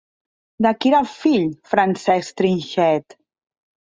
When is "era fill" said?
0.93-1.43